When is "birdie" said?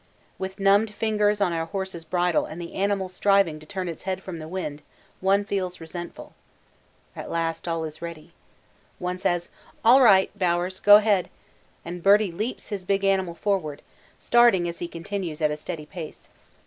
12.01-12.31